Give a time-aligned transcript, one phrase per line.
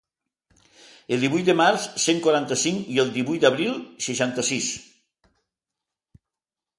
[1.17, 3.75] El divuit de març, cent quaranta-cinc, i el divuit d’abril,
[4.07, 4.73] seixanta-sis.